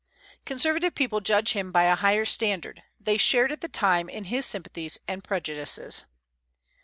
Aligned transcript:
Conservative 0.45 0.95
people 0.95 1.21
judge 1.21 1.51
him 1.51 1.71
by 1.71 1.83
a 1.83 1.93
higher 1.93 2.25
standard; 2.25 2.81
they 2.99 3.17
shared 3.17 3.51
at 3.51 3.61
the 3.61 3.67
time 3.69 4.09
in 4.09 4.23
his 4.23 4.47
sympathies 4.47 4.99
and 5.07 5.23
prejudices. 5.23 6.07